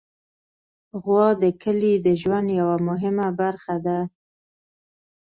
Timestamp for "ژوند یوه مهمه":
2.21-3.27